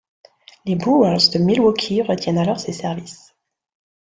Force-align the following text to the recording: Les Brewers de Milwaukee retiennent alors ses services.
Les 0.65 0.73
Brewers 0.75 1.29
de 1.31 1.37
Milwaukee 1.37 2.01
retiennent 2.01 2.39
alors 2.39 2.59
ses 2.59 2.73
services. 2.73 3.35